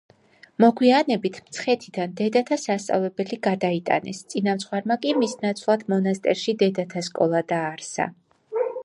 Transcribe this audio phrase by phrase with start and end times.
[0.63, 8.09] მოგვიანებით, მცხეთიდან დედათა სასწავლებელი გადაიტანეს, წინამძღვარმა კი მის ნაცვლად მონასტერში დედათა სკოლა დააარსა.